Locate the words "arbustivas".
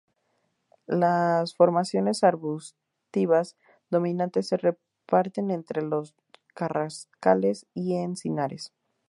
2.23-3.55